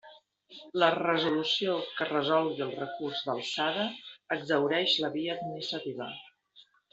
La 0.83 0.87
resolució 0.93 1.75
que 1.99 2.07
resolgui 2.09 2.63
el 2.67 2.73
recurs 2.79 3.21
d'alçada 3.27 3.85
exhaureix 4.37 4.97
la 5.05 5.13
via 5.19 5.37
administrativa. 5.39 6.11